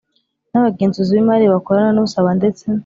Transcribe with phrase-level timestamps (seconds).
[0.51, 2.63] n abagenzuzi b imari bakorana n usaba ndetse